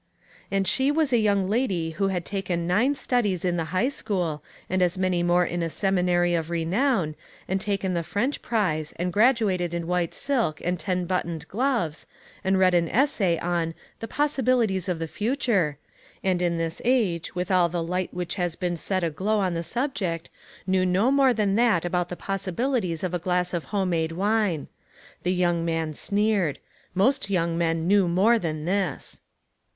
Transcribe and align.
THINGS 0.49 0.49
THAT 0.49 0.49
FITTED. 0.49 0.77
267 0.95 0.97
And 0.97 0.97
she 0.97 0.97
was 0.97 1.13
a 1.13 1.25
young 1.25 1.47
lady 1.47 1.89
who 1.91 2.07
had 2.07 2.25
taken 2.25 2.65
nine 2.65 2.95
studies 2.95 3.45
in 3.45 3.55
the 3.57 3.65
high 3.65 3.89
school, 3.89 4.43
and 4.67 4.81
as 4.81 4.97
many 4.97 5.21
more 5.21 5.45
in 5.45 5.61
a 5.61 5.69
seminary 5.69 6.33
of 6.33 6.49
renown, 6.49 7.13
and 7.47 7.61
taken 7.61 7.93
the 7.93 8.01
French 8.01 8.41
prize, 8.41 8.93
and 8.95 9.13
graduated 9.13 9.75
in 9.75 9.85
white 9.85 10.15
silk 10.15 10.59
and 10.65 10.79
ten 10.79 11.05
buttoned 11.05 11.47
gloves, 11.49 12.07
and 12.43 12.57
read 12.57 12.73
an 12.73 12.89
essay 12.89 13.37
on 13.37 13.75
"The 13.99 14.07
Possibilities 14.07 14.89
of 14.89 14.97
the 14.97 15.07
Future," 15.07 15.77
and 16.23 16.41
in 16.41 16.57
this 16.57 16.81
age, 16.83 17.35
with 17.35 17.51
all 17.51 17.69
the 17.69 17.83
light 17.83 18.11
which 18.11 18.33
has 18.41 18.55
been 18.55 18.77
set 18.77 19.03
aglow 19.03 19.37
on 19.37 19.53
the 19.53 19.61
subject, 19.61 20.31
knew 20.65 20.83
no 20.83 21.11
more 21.11 21.31
than 21.31 21.53
that 21.57 21.85
about 21.85 22.09
the 22.09 22.15
possibilities 22.15 23.03
of 23.03 23.13
a 23.13 23.19
glass 23.19 23.53
of 23.53 23.65
home 23.65 23.91
made 23.91 24.13
wine. 24.13 24.67
The 25.21 25.31
young 25.31 25.63
man 25.63 25.93
sneered. 25.93 26.57
Most 26.95 27.29
young 27.29 27.55
men 27.55 27.87
know 27.87 28.07
more 28.07 28.39
than 28.39 28.65
this. 28.65 29.21